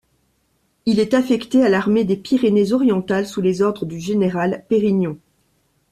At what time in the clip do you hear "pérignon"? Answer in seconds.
4.67-5.19